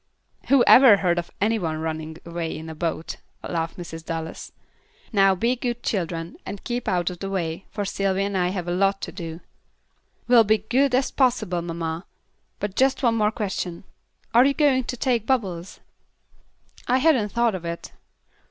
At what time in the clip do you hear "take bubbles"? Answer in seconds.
14.97-15.79